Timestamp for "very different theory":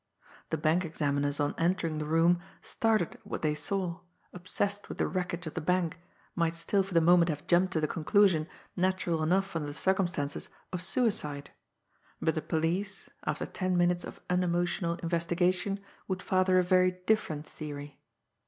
16.63-17.99